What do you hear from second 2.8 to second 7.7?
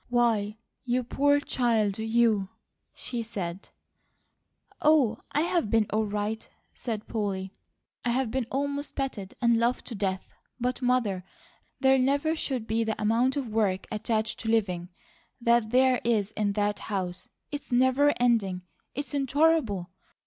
she said. "Oh, I've been all right," said Polly.